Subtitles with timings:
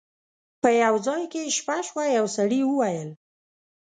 [0.61, 3.09] په یو ځای کې یې شپه شوه یو سړي وویل.